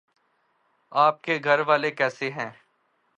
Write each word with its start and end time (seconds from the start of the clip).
آپ 0.91 1.21
کے 1.23 1.37
گھر 1.43 1.59
والے 1.59 1.91
کیسے 1.91 2.29
ہے 2.31 2.49